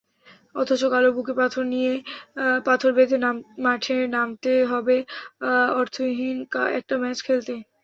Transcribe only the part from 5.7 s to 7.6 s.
অর্থহীন একটা ম্যাচ খেলতে।